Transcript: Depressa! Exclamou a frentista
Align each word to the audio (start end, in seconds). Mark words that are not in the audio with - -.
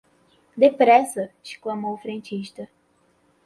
Depressa! 0.57 1.29
Exclamou 1.43 1.93
a 1.93 1.97
frentista 1.99 2.67